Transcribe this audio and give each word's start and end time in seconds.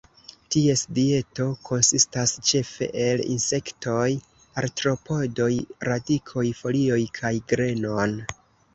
Ties 0.53 0.81
dieto 0.97 1.45
konsistas 1.67 2.33
ĉefe 2.53 2.89
el 3.05 3.23
insektoj, 3.35 4.09
artropodoj, 4.65 5.53
radikoj, 5.93 6.49
folioj 6.65 7.03
kaj 7.21 7.37
grenon. 7.55 8.23